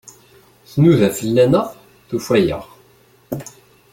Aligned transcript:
Tnuda 0.71 1.09
fell-aneɣ, 1.17 1.67
tufa-aɣ. 2.07 2.63